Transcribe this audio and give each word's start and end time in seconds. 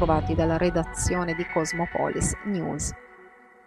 trovati 0.00 0.34
dalla 0.34 0.56
redazione 0.56 1.34
di 1.34 1.44
Cosmopolis 1.52 2.34
News. 2.44 2.90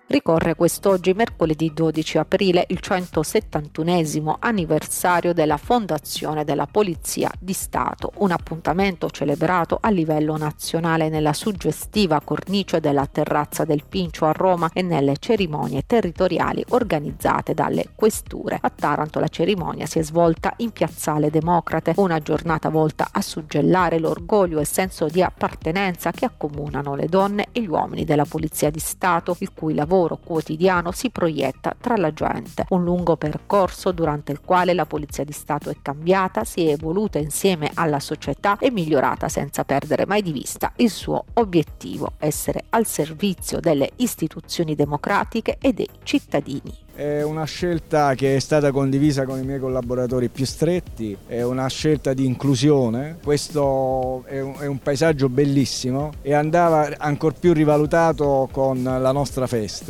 Ricorre 0.06 0.54
quest'oggi, 0.56 1.14
mercoledì 1.14 1.72
12 1.74 2.18
aprile, 2.18 2.66
il 2.68 2.82
171 2.82 4.36
anniversario 4.38 5.34
della 5.34 5.56
fondazione 5.56 6.44
della 6.44 6.68
Polizia 6.70 7.32
di 7.40 7.54
Stato, 7.54 8.12
un 8.18 8.32
appuntamento 8.32 9.10
celebrato 9.10 9.78
a 9.80 9.90
livello 9.90 10.36
nazionale 10.36 11.08
nella 11.08 11.32
suggestiva 11.32 12.20
cornice 12.22 12.82
della 12.82 13.08
terrazza 13.08 13.64
del 13.64 13.86
Pincio 13.88 14.26
a 14.26 14.34
Roma 14.34 14.70
e 14.74 14.82
nelle 14.82 15.16
cerimonie 15.18 15.84
territoriali 15.88 16.66
organizzate 16.70 17.54
dalle 17.54 17.92
questure. 17.96 18.60
A 18.62 18.70
Taranto 18.70 19.22
la 19.22 19.30
cerimonia 19.30 19.86
si 19.86 20.00
è 20.00 20.04
svolta 20.04 20.54
in 20.58 20.72
Piazzale 20.72 21.30
Democrate, 21.30 21.94
una 21.96 22.20
giornata 22.20 22.70
volta 22.70 23.08
a 23.10 23.22
suggellare 23.22 24.00
l'orgoglio 24.00 24.60
e 24.60 24.66
senso 24.66 25.08
di 25.08 25.24
appartenenza 25.24 26.12
che 26.12 26.26
accomunano 26.26 26.94
le 26.94 27.08
donne 27.08 27.48
e 27.54 27.62
gli 27.62 27.68
uomini 27.68 28.04
della 28.04 28.26
Polizia 28.26 28.70
di 28.70 28.80
Stato, 28.80 29.38
il 29.40 29.54
cui 29.54 29.74
lavoro 29.74 29.92
lavoro 29.94 30.18
quotidiano 30.18 30.92
si 30.92 31.12
proietta 31.12 31.76
tra 31.80 31.96
la 31.96 32.12
gente, 32.12 32.66
un 32.70 32.84
lungo 32.84 33.16
percorso 33.16 33.92
durante 33.92 34.32
il 34.32 34.42
quale 34.42 34.74
la 34.74 34.86
Polizia 34.86 35.24
di 35.24 35.32
Stato 35.32 35.70
è 35.70 35.76
cambiata, 35.82 36.44
si 36.44 36.66
è 36.66 36.72
evoluta 36.72 37.20
insieme 37.20 37.70
alla 37.76 38.00
società 38.00 38.58
e 38.58 38.72
migliorata 38.72 39.30
senza 39.30 39.64
perdere 39.64 40.08
mai 40.08 40.24
di 40.24 40.32
vista 40.32 40.74
il 40.78 40.90
suo 40.90 41.26
obiettivo, 41.34 42.14
essere 42.18 42.64
al 42.70 42.88
servizio 42.88 43.60
delle 43.60 43.92
istituzioni 43.98 44.74
democratiche 44.74 45.58
e 45.62 45.74
dei 45.74 45.90
cittadini. 46.02 46.82
È 46.96 47.24
una 47.24 47.44
scelta 47.46 48.14
che 48.14 48.36
è 48.36 48.40
stata 48.40 48.72
condivisa 48.72 49.26
con 49.26 49.40
i 49.40 49.44
miei 49.44 49.58
collaboratori 49.58 50.30
più 50.30 50.46
stretti, 50.46 51.18
è 51.26 51.42
una 51.42 51.66
scelta 51.66 52.14
di 52.14 52.24
inclusione. 52.24 53.18
Questo 53.24 54.24
è 54.28 54.40
un, 54.40 54.78
paesaggio 54.78 55.28
bellissimo 55.28 56.12
e 56.22 56.36
andava 56.36 56.88
ancora 57.00 57.34
più 57.40 57.52
rivalutato 57.52 58.48
con 58.52 58.84
la 58.84 59.12
nostra 59.12 59.48
festa, 59.48 59.83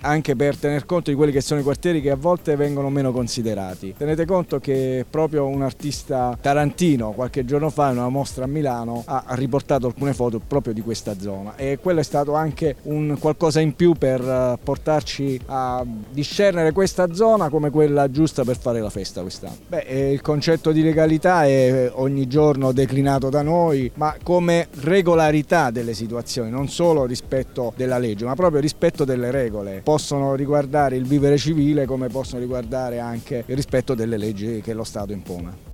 anche 0.00 0.36
per 0.36 0.56
tener 0.56 0.86
conto 0.86 1.10
di 1.10 1.16
quelli 1.16 1.32
che 1.32 1.40
sono 1.40 1.60
i 1.60 1.62
quartieri 1.62 2.00
che 2.00 2.10
a 2.10 2.16
volte 2.16 2.56
vengono 2.56 2.90
meno 2.90 3.12
considerati. 3.12 3.94
Tenete 3.96 4.24
conto 4.26 4.58
che 4.58 5.04
proprio 5.08 5.46
un 5.46 5.62
artista 5.62 6.36
tarantino 6.40 7.12
qualche 7.12 7.44
giorno 7.44 7.70
fa 7.70 7.90
in 7.90 7.98
una 7.98 8.08
mostra 8.08 8.44
a 8.44 8.48
Milano 8.48 9.02
ha 9.06 9.24
riportato 9.30 9.86
alcune 9.86 10.14
foto 10.14 10.40
proprio 10.40 10.72
di 10.72 10.80
questa 10.80 11.18
zona 11.18 11.56
e 11.56 11.78
quello 11.80 12.00
è 12.00 12.04
stato 12.04 12.34
anche 12.34 12.76
un 12.82 13.16
qualcosa 13.18 13.60
in 13.60 13.74
più 13.74 13.94
per 13.94 14.20
eh, 14.20 14.58
portarci 14.62 15.40
a 15.46 15.84
discernere 16.10 16.50
discernere 16.50 16.72
questa 16.72 17.12
zona 17.12 17.48
come 17.48 17.70
quella 17.70 18.10
giusta 18.10 18.44
per 18.44 18.56
fare 18.56 18.80
la 18.80 18.90
festa 18.90 19.20
quest'anno. 19.20 19.56
Beh, 19.68 19.84
eh, 19.86 20.12
il 20.12 20.20
concetto 20.20 20.72
di 20.72 20.82
legalità 20.82 21.44
è 21.44 21.90
ogni 21.94 22.26
giorno 22.26 22.72
declinato 22.72 23.28
da 23.30 23.42
noi, 23.42 23.90
ma 23.94 24.16
come 24.22 24.68
regolarità 24.82 25.70
delle 25.70 25.94
situazioni, 25.94 26.50
non 26.50 26.68
solo 26.68 27.04
rispetto 27.04 27.72
della 27.76 27.98
legge, 27.98 28.24
ma 28.24 28.34
proprio 28.34 28.60
rispetto 28.60 29.04
delle 29.04 29.30
regole. 29.30 29.39
Possono 29.82 30.34
riguardare 30.34 30.96
il 30.96 31.06
vivere 31.06 31.38
civile 31.38 31.86
come 31.86 32.08
possono 32.08 32.40
riguardare 32.40 32.98
anche 32.98 33.44
il 33.46 33.54
rispetto 33.56 33.94
delle 33.94 34.16
leggi 34.16 34.60
che 34.60 34.74
lo 34.74 34.84
Stato 34.84 35.12
impone. 35.12 35.69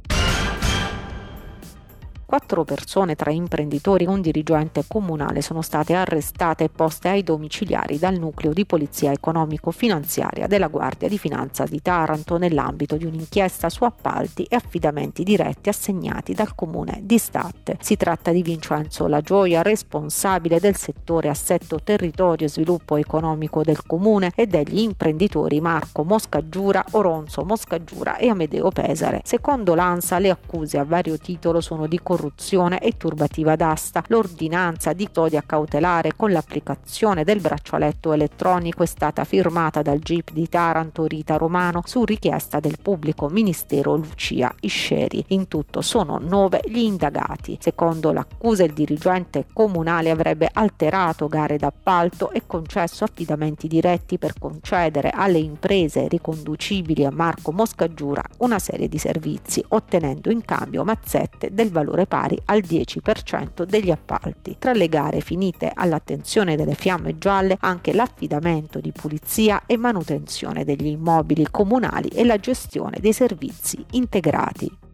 Quattro 2.26 2.64
persone 2.64 3.14
tra 3.14 3.30
imprenditori 3.30 4.02
e 4.02 4.08
un 4.08 4.20
dirigente 4.20 4.82
comunale 4.88 5.40
sono 5.42 5.62
state 5.62 5.94
arrestate 5.94 6.64
e 6.64 6.68
poste 6.68 7.08
ai 7.08 7.22
domiciliari 7.22 8.00
dal 8.00 8.18
nucleo 8.18 8.52
di 8.52 8.66
polizia 8.66 9.12
economico-finanziaria 9.12 10.48
della 10.48 10.66
Guardia 10.66 11.08
di 11.08 11.18
Finanza 11.18 11.66
di 11.66 11.80
Taranto 11.80 12.36
nell'ambito 12.36 12.96
di 12.96 13.04
un'inchiesta 13.04 13.68
su 13.68 13.84
appalti 13.84 14.42
e 14.42 14.56
affidamenti 14.56 15.22
diretti 15.22 15.68
assegnati 15.68 16.34
dal 16.34 16.56
comune 16.56 16.98
di 17.04 17.16
Statte. 17.16 17.78
Si 17.80 17.96
tratta 17.96 18.32
di 18.32 18.42
Vincenzo 18.42 19.06
La 19.06 19.20
Gioia, 19.20 19.62
responsabile 19.62 20.58
del 20.58 20.74
settore 20.74 21.28
assetto 21.28 21.78
territorio 21.80 22.46
e 22.46 22.50
sviluppo 22.50 22.96
economico 22.96 23.62
del 23.62 23.86
comune 23.86 24.32
e 24.34 24.48
degli 24.48 24.80
imprenditori 24.80 25.60
Marco 25.60 26.02
Moscaggiura, 26.02 26.84
Oronzo 26.90 27.44
Moscaggiura 27.44 28.16
e 28.16 28.28
Amedeo 28.30 28.70
Pesare. 28.70 29.20
Secondo 29.22 29.76
l'ANSA 29.76 30.18
le 30.18 30.30
accuse 30.30 30.76
a 30.76 30.84
vario 30.84 31.16
titolo 31.18 31.60
sono 31.60 31.86
di 31.86 31.98
corruzione 31.98 32.14
corruzione 32.16 32.78
e 32.80 32.96
turbativa 32.96 33.56
d'asta. 33.56 34.02
L'ordinanza 34.08 34.94
di 34.94 35.04
custodia 35.16 35.42
cautelare 35.46 36.12
con 36.16 36.30
l'applicazione 36.30 37.24
del 37.24 37.40
braccialetto 37.40 38.12
elettronico 38.12 38.82
è 38.82 38.86
stata 38.86 39.24
firmata 39.24 39.82
dal 39.82 39.98
GIP 39.98 40.32
di 40.32 40.48
Taranto 40.48 41.06
Rita 41.06 41.36
Romano 41.36 41.82
su 41.84 42.04
richiesta 42.04 42.60
del 42.60 42.76
pubblico 42.80 43.28
ministero 43.28 43.96
Lucia 43.96 44.54
Isceri. 44.60 45.24
In 45.28 45.48
tutto 45.48 45.80
sono 45.80 46.18
nove 46.18 46.60
gli 46.66 46.78
indagati. 46.78 47.56
Secondo 47.60 48.12
l'accusa 48.12 48.64
il 48.64 48.72
dirigente 48.72 49.46
comunale 49.52 50.10
avrebbe 50.10 50.50
alterato 50.52 51.28
gare 51.28 51.56
d'appalto 51.56 52.30
e 52.32 52.42
concesso 52.46 53.04
affidamenti 53.04 53.68
diretti 53.68 54.18
per 54.18 54.38
concedere 54.38 55.10
alle 55.10 55.38
imprese 55.38 56.08
riconducibili 56.08 57.04
a 57.04 57.10
Marco 57.10 57.52
Moscaggiura 57.52 58.22
una 58.38 58.58
serie 58.58 58.88
di 58.88 58.98
servizi, 58.98 59.64
ottenendo 59.68 60.30
in 60.30 60.44
cambio 60.44 60.84
mazzette 60.84 61.54
del 61.54 61.70
valore 61.70 62.05
pari 62.06 62.40
al 62.46 62.60
10% 62.60 63.64
degli 63.64 63.90
appalti. 63.90 64.56
Tra 64.58 64.72
le 64.72 64.88
gare 64.88 65.20
finite 65.20 65.70
all'attenzione 65.74 66.56
delle 66.56 66.74
fiamme 66.74 67.18
gialle 67.18 67.56
anche 67.60 67.92
l'affidamento 67.92 68.80
di 68.80 68.92
pulizia 68.92 69.62
e 69.66 69.76
manutenzione 69.76 70.64
degli 70.64 70.86
immobili 70.86 71.46
comunali 71.50 72.08
e 72.08 72.24
la 72.24 72.38
gestione 72.38 72.98
dei 73.00 73.12
servizi 73.12 73.84
integrati. 73.92 74.85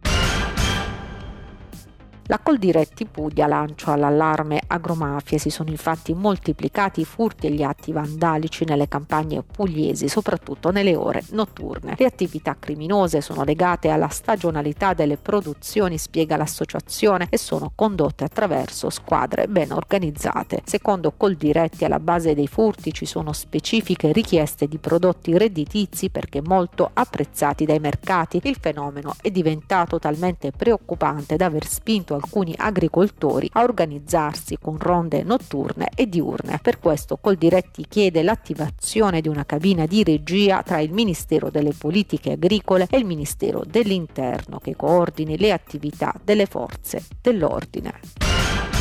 La 2.27 2.39
Coldiretti 2.39 3.05
Puglia 3.05 3.47
lancia 3.47 3.97
l'allarme 3.97 4.61
agromafie, 4.65 5.37
si 5.37 5.49
sono 5.49 5.69
infatti 5.71 6.13
moltiplicati 6.13 7.01
i 7.01 7.05
furti 7.05 7.47
e 7.47 7.51
gli 7.51 7.63
atti 7.63 7.91
vandalici 7.91 8.63
nelle 8.63 8.87
campagne 8.87 9.43
pugliesi, 9.43 10.07
soprattutto 10.07 10.71
nelle 10.71 10.95
ore 10.95 11.21
notturne. 11.31 11.95
Le 11.97 12.05
attività 12.05 12.55
criminose 12.57 13.19
sono 13.19 13.43
legate 13.43 13.89
alla 13.89 14.07
stagionalità 14.07 14.93
delle 14.93 15.17
produzioni, 15.17 15.97
spiega 15.97 16.37
l'associazione, 16.37 17.27
e 17.29 17.37
sono 17.37 17.73
condotte 17.75 18.23
attraverso 18.23 18.89
squadre 18.89 19.47
ben 19.49 19.73
organizzate. 19.73 20.61
Secondo 20.63 21.11
Coldiretti 21.17 21.83
alla 21.83 21.99
base 21.99 22.33
dei 22.33 22.47
furti 22.47 22.93
ci 22.93 23.05
sono 23.05 23.33
specifiche 23.33 24.13
richieste 24.13 24.69
di 24.69 24.77
prodotti 24.77 25.37
redditizi 25.37 26.09
perché 26.09 26.41
molto 26.41 26.89
apprezzati 26.93 27.65
dai 27.65 27.79
mercati. 27.79 28.39
Il 28.43 28.55
fenomeno 28.57 29.13
è 29.21 29.29
diventato 29.29 29.99
talmente 29.99 30.51
preoccupante 30.51 31.35
da 31.35 31.47
aver 31.47 31.67
spinto 31.67 32.11
alcuni 32.23 32.53
agricoltori 32.57 33.49
a 33.53 33.63
organizzarsi 33.63 34.57
con 34.59 34.77
ronde 34.77 35.23
notturne 35.23 35.89
e 35.93 36.07
diurne. 36.07 36.59
Per 36.61 36.79
questo 36.79 37.17
Coldiretti 37.17 37.85
chiede 37.87 38.23
l'attivazione 38.23 39.21
di 39.21 39.27
una 39.27 39.45
cabina 39.45 39.85
di 39.85 40.03
regia 40.03 40.63
tra 40.63 40.79
il 40.79 40.91
Ministero 40.91 41.49
delle 41.49 41.73
Politiche 41.77 42.31
Agricole 42.31 42.87
e 42.89 42.97
il 42.97 43.05
Ministero 43.05 43.63
dell'Interno 43.65 44.59
che 44.59 44.75
coordini 44.75 45.37
le 45.37 45.51
attività 45.51 46.13
delle 46.23 46.45
forze 46.45 47.03
dell'ordine. 47.21 48.72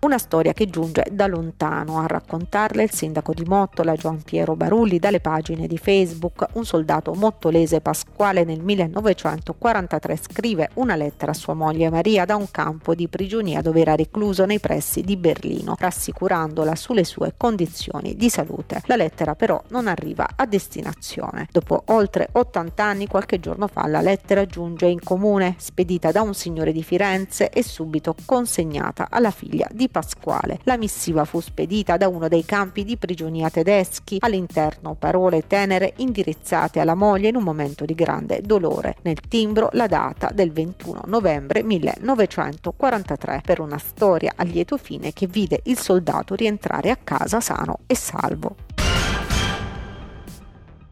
Una 0.00 0.18
storia 0.18 0.52
che 0.52 0.70
giunge 0.70 1.06
da 1.10 1.26
lontano 1.26 1.98
a 1.98 2.06
raccontarle 2.06 2.84
il 2.84 2.92
sindaco 2.92 3.34
di 3.34 3.42
Mottola 3.44 3.96
Gian 3.96 4.22
Piero 4.22 4.54
Barulli 4.54 5.00
dalle 5.00 5.18
pagine 5.18 5.66
di 5.66 5.76
Facebook. 5.76 6.46
Un 6.52 6.64
soldato 6.64 7.14
mottolese 7.14 7.80
Pasquale 7.80 8.44
nel 8.44 8.62
1943 8.62 10.16
scrive 10.16 10.70
una 10.74 10.94
lettera 10.94 11.32
a 11.32 11.34
sua 11.34 11.54
moglie 11.54 11.90
Maria 11.90 12.24
da 12.24 12.36
un 12.36 12.48
campo 12.52 12.94
di 12.94 13.08
prigionia 13.08 13.60
dove 13.60 13.80
era 13.80 13.96
recluso 13.96 14.44
nei 14.46 14.60
pressi 14.60 15.00
di 15.00 15.16
Berlino, 15.16 15.74
rassicurandola 15.76 16.76
sulle 16.76 17.02
sue 17.02 17.34
condizioni 17.36 18.14
di 18.14 18.30
salute. 18.30 18.82
La 18.86 18.94
lettera 18.94 19.34
però 19.34 19.60
non 19.70 19.88
arriva 19.88 20.28
a 20.36 20.46
destinazione. 20.46 21.48
Dopo 21.50 21.82
oltre 21.86 22.28
80 22.30 22.84
anni, 22.84 23.08
qualche 23.08 23.40
giorno 23.40 23.66
fa, 23.66 23.88
la 23.88 24.00
lettera 24.00 24.46
giunge 24.46 24.86
in 24.86 25.02
comune, 25.02 25.56
spedita 25.58 26.12
da 26.12 26.22
un 26.22 26.34
signore 26.34 26.70
di 26.70 26.84
Firenze 26.84 27.50
e 27.50 27.64
subito 27.64 28.14
consegnata 28.24 29.08
alla 29.10 29.32
figlia 29.32 29.66
di 29.72 29.86
Pasquale. 29.88 30.60
La 30.64 30.76
missiva 30.76 31.24
fu 31.24 31.40
spedita 31.40 31.96
da 31.96 32.08
uno 32.08 32.28
dei 32.28 32.44
campi 32.44 32.84
di 32.84 32.96
prigionia 32.96 33.50
tedeschi, 33.50 34.18
all'interno 34.20 34.94
parole 34.94 35.46
tenere 35.46 35.94
indirizzate 35.96 36.80
alla 36.80 36.94
moglie 36.94 37.28
in 37.28 37.36
un 37.36 37.42
momento 37.42 37.84
di 37.84 37.94
grande 37.94 38.40
dolore. 38.42 38.96
Nel 39.02 39.20
timbro 39.20 39.70
la 39.72 39.86
data 39.86 40.30
del 40.32 40.52
21 40.52 41.02
novembre 41.06 41.62
1943 41.62 43.42
per 43.44 43.60
una 43.60 43.78
storia 43.78 44.32
a 44.36 44.44
lieto 44.44 44.76
fine 44.76 45.12
che 45.12 45.26
vide 45.26 45.60
il 45.64 45.78
soldato 45.78 46.34
rientrare 46.34 46.90
a 46.90 46.98
casa 47.02 47.40
sano 47.40 47.80
e 47.86 47.94
salvo. 47.94 48.67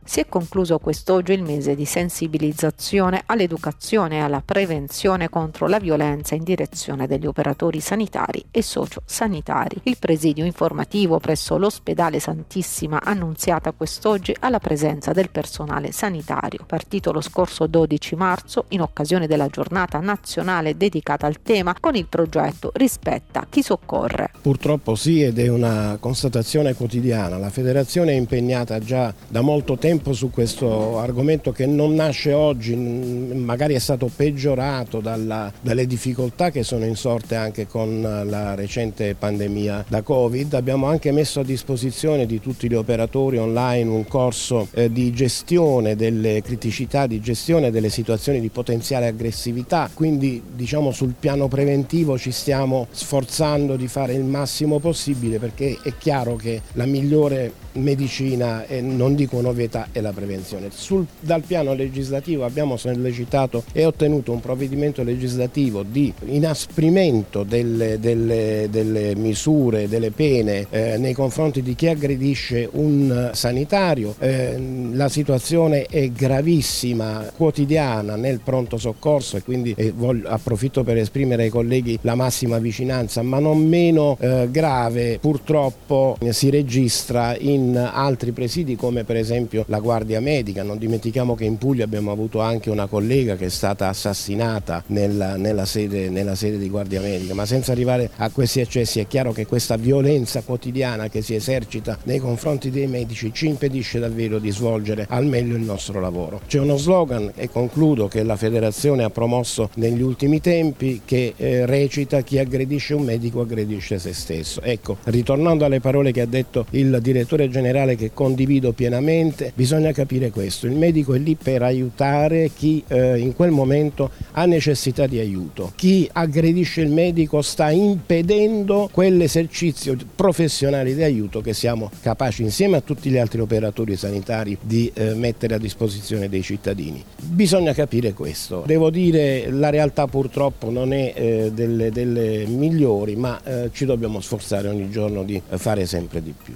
Si 0.07 0.21
è 0.21 0.27
concluso 0.29 0.79
quest'oggi 0.79 1.33
il 1.33 1.43
mese 1.43 1.75
di 1.75 1.85
sensibilizzazione 1.85 3.25
all'educazione 3.27 4.17
e 4.17 4.21
alla 4.21 4.41
prevenzione 4.41 5.29
contro 5.29 5.67
la 5.67 5.81
violenza 5.81 6.37
in 6.37 6.45
direzione 6.45 7.09
degli 7.09 7.27
operatori 7.27 7.81
sanitari 7.81 8.43
e 8.53 8.63
sociosanitari. 8.63 9.81
Il 9.83 9.99
presidio 9.99 10.45
informativo 10.45 11.19
presso 11.19 11.59
l'ospedale 11.59 12.21
Santissima 12.21 13.03
Annunziata 13.03 13.73
quest'oggi 13.73 14.35
alla 14.39 14.61
presenza 14.61 15.13
del 15.13 15.29
personale 15.29 15.91
sanitario, 15.91 16.65
partito 16.65 17.11
lo 17.11 17.21
scorso 17.21 17.67
12 17.67 18.15
marzo 18.15 18.67
in 18.69 18.83
occasione 18.83 19.27
della 19.27 19.49
giornata 19.49 19.99
nazionale 19.99 20.77
dedicata 20.77 21.27
al 21.27 21.43
tema 21.43 21.75
con 21.79 21.97
il 21.97 22.07
progetto 22.07 22.71
Rispetta 22.75 23.45
chi 23.51 23.61
soccorre. 23.61 24.31
Purtroppo 24.41 24.95
sì 24.95 25.25
ed 25.25 25.41
è 25.41 25.49
una 25.49 25.97
constatazione 25.99 26.75
quotidiana. 26.75 27.39
La 27.39 27.51
federazione 27.51 28.13
è 28.13 28.15
impegnata 28.15 28.79
già 28.79 29.13
da 29.27 29.41
molto 29.41 29.77
tempo 29.77 29.95
tempo 29.97 30.13
su 30.13 30.31
questo 30.31 30.99
argomento 30.99 31.53
che 31.53 31.65
non 31.65 31.95
nasce 31.95 32.35
oggi, 32.35 32.75
magari 32.77 33.73
è 33.73 33.79
stato 33.79 34.11
peggiorato 34.15 35.01
dalla, 35.01 35.51
dalle 35.59 35.87
difficoltà 35.87 36.51
che 36.51 36.63
sono 36.63 36.85
insorte 36.85 37.35
anche 37.35 37.67
con 37.67 38.03
la 38.03 38.55
recente 38.55 39.15
pandemia 39.15 39.87
da 39.89 40.03
Covid. 40.03 40.53
Abbiamo 40.53 40.87
anche 40.87 41.13
messo 41.13 41.41
a 41.41 41.45
disposizione 41.45 42.27
di 42.27 42.41
tutti 42.41 42.69
gli 42.69 42.75
operatori 42.75 43.39
online 43.39 43.89
un 43.89 44.07
corso 44.07 44.69
eh, 44.73 44.93
di 44.93 45.13
gestione 45.13 45.97
delle 45.97 46.43
criticità, 46.43 47.07
di 47.07 47.21
gestione 47.21 47.71
delle 47.71 47.89
situazioni 47.89 48.41
di 48.41 48.51
potenziale 48.51 49.07
aggressività, 49.07 49.89
quindi 49.95 50.43
diciamo 50.55 50.91
sul 50.91 51.15
piano 51.19 51.49
preventivo 51.49 52.19
ci 52.19 52.33
stiamo 52.33 52.87
sforzando 52.91 53.77
di 53.77 53.89
fare 53.89 54.13
il 54.13 54.25
massimo 54.25 54.79
possibile 54.79 55.39
perché 55.39 55.79
è 55.83 55.93
chiaro 55.97 56.37
che 56.37 56.61
la 56.73 56.85
migliore 56.85 57.65
medicina 57.77 58.67
e 58.67 58.81
non 58.81 59.15
dico 59.15 59.41
novietà 59.41 59.89
è 59.93 60.01
la 60.01 60.13
prevenzione. 60.13 60.69
Sul, 60.71 61.07
dal 61.21 61.43
piano 61.43 61.75
legislativo 61.75 62.45
abbiamo 62.45 62.77
sollecitato 62.77 63.65
e 63.73 63.85
ottenuto 63.85 64.33
un 64.33 64.41
provvedimento 64.41 65.03
legislativo 65.03 65.83
di 65.83 66.13
inasprimento 66.27 67.43
delle, 67.43 67.99
delle, 67.99 68.69
delle 68.71 69.15
misure, 69.15 69.89
delle 69.89 70.11
pene 70.11 70.67
eh, 70.71 70.97
nei 70.99 71.13
confronti 71.13 71.63
di 71.63 71.75
chi 71.75 71.89
aggredisce 71.89 72.69
un 72.73 73.31
sanitario. 73.33 74.15
Eh, 74.19 74.91
la 74.93 75.09
situazione 75.09 75.85
è 75.87 76.09
gravissima, 76.09 77.31
quotidiana 77.37 78.17
nel 78.17 78.41
pronto 78.43 78.77
soccorso 78.77 79.37
e 79.37 79.43
quindi 79.43 79.75
eh, 79.77 79.93
voglio, 79.95 80.29
approfitto 80.29 80.83
per 80.83 80.97
esprimere 80.97 81.45
ai 81.45 81.51
colleghi 81.51 81.99
la 82.03 82.15
massima 82.15 82.59
vicinanza, 82.59 83.23
ma 83.23 83.39
non 83.39 83.67
meno 83.67 84.17
eh, 84.21 84.49
grave 84.51 85.19
purtroppo 85.21 86.17
si 86.31 86.51
registra 86.51 87.37
in 87.39 87.66
altri 87.75 88.33
presidi 88.33 88.77
come 88.77 89.05
per 89.05 89.17
esempio 89.17 89.65
la 89.69 89.81
Guardia 89.81 90.21
Medica. 90.21 90.63
Non 90.63 90.79
dimentichiamo 90.79 91.35
che 91.35 91.45
in 91.45 91.59
Puglia 91.59 91.85
abbiamo 91.85 92.13
avuto 92.13 92.41
anche 92.41 92.71
una 92.71 92.87
collega 92.87 93.37
che 93.37 93.47
è 93.47 93.51
stata 93.51 93.89
assassinata 93.89 94.83
nella, 94.89 95.37
nella, 95.37 95.65
sede, 95.65 96.11
nella 96.11 96.35
sede 96.35 96.59
di 96.59 96.69
Guardia 96.69 97.01
Medica, 97.01 97.35
ma 97.35 97.47
senza 97.47 97.73
arrivare 97.73 98.11
a 98.17 98.31
questi 98.31 98.61
eccessi 98.61 99.01
è 99.01 99.07
chiaro 99.07 99.33
che 99.33 99.47
questa 99.47 99.77
violenza 99.77 100.43
quotidiana 100.43 101.09
che 101.09 101.23
si 101.23 101.35
esercita 101.35 101.99
nei 102.05 102.19
confronti 102.19 102.71
dei 102.71 102.87
medici 102.87 103.33
ci 103.33 103.47
impedisce 103.47 103.99
davvero 103.99 104.39
di 104.39 104.51
svolgere 104.51 105.07
al 105.09 105.27
meglio 105.27 105.57
il 105.57 105.63
nostro 105.63 106.01
lavoro. 106.01 106.41
C'è 106.47 106.59
uno 106.59 106.77
slogan 106.77 107.33
e 107.35 107.49
concludo 107.51 108.09
che 108.09 108.23
la 108.23 108.37
federazione 108.37 109.05
ha 109.05 109.11
promosso 109.11 109.71
negli 109.75 110.03
ultimi 110.03 110.41
tempi 110.41 111.03
che 111.05 111.35
eh, 111.37 111.67
recita 111.67 112.21
chi 112.21 112.39
aggredisce 112.39 112.95
un 112.95 113.05
medico 113.05 113.41
aggredisce 113.41 113.99
se 113.99 114.13
stesso. 114.13 114.61
Ecco, 114.63 114.99
ritornando 115.05 115.65
alle 115.65 115.81
parole 115.81 116.13
che 116.13 116.21
ha 116.21 116.27
detto 116.27 116.67
il 116.71 116.99
direttore 117.01 117.49
generale 117.57 117.97
che 117.97 118.11
condivido 118.13 118.73
pienamente, 118.73 119.51
bisogna 119.55 119.91
capire 119.93 120.31
questo, 120.31 120.67
il 120.67 120.75
medico 120.75 121.15
è 121.15 121.19
lì 121.19 121.37
per 121.37 121.63
aiutare 121.63 122.51
chi 122.55 122.85
eh, 122.87 123.19
in 123.19 123.35
quel 123.35 123.51
momento 123.51 124.11
ha 124.33 124.45
necessità 124.45 125.07
di 125.07 125.19
aiuto, 125.19 125.73
chi 125.75 126.07
aggredisce 126.13 126.83
il 126.83 126.91
medico 126.91 127.41
sta 127.41 127.71
impedendo 127.71 128.91
quell'esercizio 128.93 129.97
professionale 130.15 130.95
di 130.95 131.03
aiuto 131.03 131.41
che 131.41 131.55
siamo 131.55 131.91
capaci 132.03 132.43
insieme 132.43 132.77
a 132.77 132.83
tutti 132.83 133.09
gli 133.09 133.17
altri 133.17 133.41
operatori 133.41 133.97
sanitari 133.97 134.59
di 134.61 134.91
eh, 134.93 135.15
mettere 135.15 135.55
a 135.55 135.59
disposizione 135.59 136.29
dei 136.29 136.43
cittadini. 136.43 137.03
Bisogna 137.23 137.73
capire 137.73 138.13
questo, 138.13 138.65
devo 138.67 138.91
dire 138.91 139.51
la 139.51 139.71
realtà 139.71 140.07
purtroppo 140.07 140.71
non 140.71 140.93
è 140.93 141.15
eh, 141.17 141.51
delle, 141.55 141.91
delle, 141.91 142.45
migliori 142.47 143.17
ma 143.17 143.41
eh, 143.43 143.71
ci 143.73 143.87
dobbiamo 143.87 144.21
sforzare 144.21 144.69
ogni 144.69 144.91
giorno 144.91 145.23
di 145.23 145.41
fare 145.57 145.87
sempre 145.87 146.23
di 146.23 146.35
più. 146.43 146.55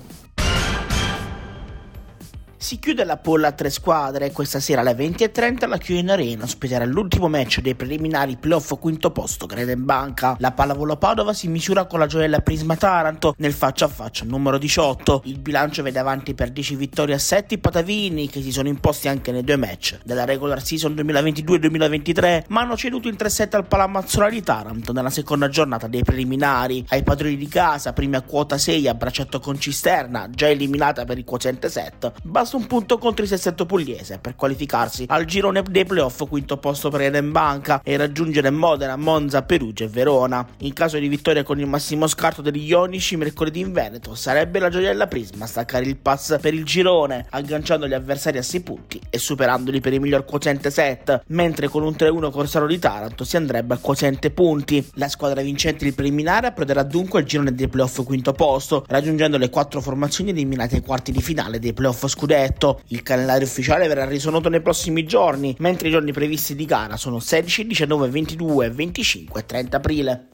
Si 2.62 2.78
chiude 2.78 3.04
la 3.04 3.16
polla 3.16 3.48
a 3.48 3.52
tre 3.52 3.70
squadre. 3.70 4.32
Questa 4.32 4.60
sera 4.60 4.82
alle 4.82 4.92
20.30 4.92 5.66
la 5.66 5.78
Chiuin 5.78 6.10
Arena 6.10 6.44
ospiterà 6.44 6.84
l'ultimo 6.84 7.26
match 7.26 7.60
dei 7.60 7.74
preliminari 7.74 8.36
playoff 8.36 8.78
quinto 8.78 9.10
posto 9.12 9.46
Greden 9.46 9.86
Banca. 9.86 10.36
La 10.38 10.52
pallavolo 10.52 10.98
Padova 10.98 11.32
si 11.32 11.48
misura 11.48 11.86
con 11.86 11.98
la 11.98 12.06
gioiella 12.06 12.40
Prisma 12.40 12.76
Taranto 12.76 13.34
nel 13.38 13.54
faccia 13.54 13.86
a 13.86 13.88
faccia 13.88 14.26
numero 14.26 14.58
18. 14.58 15.22
Il 15.24 15.38
bilancio 15.38 15.82
vede 15.82 15.98
avanti 15.98 16.34
per 16.34 16.50
10 16.50 16.76
vittorie 16.76 17.14
a 17.14 17.18
7 17.18 17.54
i 17.54 17.58
Patavini 17.58 18.28
che 18.28 18.42
si 18.42 18.52
sono 18.52 18.68
imposti 18.68 19.08
anche 19.08 19.32
nei 19.32 19.42
due 19.42 19.56
match 19.56 19.98
della 20.04 20.26
regular 20.26 20.62
season 20.62 20.92
2022-2023 20.92 22.44
ma 22.48 22.60
hanno 22.60 22.76
ceduto 22.76 23.08
in 23.08 23.16
3-7 23.18 23.56
al 23.56 23.66
Palamazzola 23.66 24.28
di 24.28 24.42
Taranto 24.42 24.92
nella 24.92 25.08
seconda 25.08 25.48
giornata 25.48 25.86
dei 25.86 26.04
preliminari. 26.04 26.84
Ai 26.90 27.04
padroni 27.04 27.38
di 27.38 27.48
casa, 27.48 27.94
primi 27.94 28.16
a 28.16 28.20
quota 28.20 28.58
6 28.58 28.86
a 28.86 28.92
braccetto 28.92 29.40
con 29.40 29.58
Cisterna, 29.58 30.28
già 30.28 30.50
eliminata 30.50 31.06
per 31.06 31.16
il 31.16 31.24
quoziente 31.24 31.70
7, 31.70 32.12
basta 32.50 32.56
un 32.56 32.66
punto 32.66 32.98
contro 32.98 33.22
il 33.22 33.28
Sessetto 33.28 33.64
Pugliese 33.64 34.18
per 34.18 34.34
qualificarsi 34.34 35.04
al 35.08 35.24
girone 35.24 35.62
dei 35.68 35.84
playoff 35.84 36.26
quinto 36.28 36.56
posto 36.56 36.90
per 36.90 37.02
Eden 37.02 37.30
Banca 37.30 37.80
e 37.84 37.96
raggiungere 37.96 38.50
Modena, 38.50 38.96
Monza, 38.96 39.42
Perugia 39.42 39.84
e 39.84 39.88
Verona. 39.88 40.44
In 40.58 40.72
caso 40.72 40.98
di 40.98 41.06
vittoria 41.06 41.44
con 41.44 41.60
il 41.60 41.66
massimo 41.66 42.08
scarto 42.08 42.42
degli 42.42 42.66
Ionici 42.66 43.16
mercoledì 43.16 43.60
in 43.60 43.72
Veneto 43.72 44.14
sarebbe 44.14 44.58
la 44.58 44.68
gioiella 44.68 45.06
Prisma 45.06 45.44
a 45.44 45.48
staccare 45.48 45.84
il 45.84 45.96
pass 45.96 46.40
per 46.40 46.54
il 46.54 46.64
girone 46.64 47.26
agganciando 47.30 47.86
gli 47.86 47.94
avversari 47.94 48.38
a 48.38 48.42
6 48.42 48.60
punti 48.62 49.00
e 49.10 49.18
superandoli 49.18 49.80
per 49.80 49.92
il 49.92 50.00
miglior 50.00 50.24
quoziente 50.24 50.70
7 50.70 51.22
mentre 51.28 51.68
con 51.68 51.84
un 51.84 51.94
3-1 51.96 52.30
Corsaro 52.30 52.66
di 52.66 52.78
Taranto 52.78 53.24
si 53.24 53.36
andrebbe 53.36 53.74
al 53.74 53.80
quoziente 53.80 54.30
punti. 54.30 54.84
La 54.94 55.08
squadra 55.08 55.40
vincente 55.42 55.84
del 55.84 55.94
preliminare 55.94 56.48
approderà 56.48 56.82
dunque 56.82 57.20
al 57.20 57.26
girone 57.26 57.54
dei 57.54 57.68
playoff 57.68 58.02
quinto 58.04 58.32
posto 58.32 58.84
raggiungendo 58.88 59.38
le 59.38 59.50
quattro 59.50 59.80
formazioni 59.80 60.30
eliminate 60.30 60.76
ai 60.76 60.82
quarti 60.82 61.12
di 61.12 61.22
finale 61.22 61.58
dei 61.60 61.72
playoff 61.72 62.06
scudetto 62.06 62.38
scudetto. 62.40 62.80
Il 62.88 63.02
calendario 63.02 63.46
ufficiale 63.46 63.86
verrà 63.86 64.04
reso 64.04 64.30
noto 64.30 64.48
nei 64.48 64.62
prossimi 64.62 65.04
giorni, 65.04 65.54
mentre 65.58 65.88
i 65.88 65.90
giorni 65.90 66.12
previsti 66.12 66.54
di 66.54 66.64
gara 66.64 66.96
sono 66.96 67.18
16, 67.18 67.66
19, 67.66 68.08
22, 68.08 68.70
25 68.70 69.40
e 69.40 69.46
30 69.46 69.76
aprile. 69.76 70.28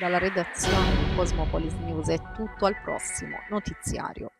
Dalla 0.00 0.18
redazione 0.18 0.90
di 0.96 1.14
Cosmopolis 1.14 1.74
News 1.84 2.08
è 2.08 2.18
tutto 2.34 2.66
al 2.66 2.74
prossimo 2.82 3.36
notiziario. 3.50 4.30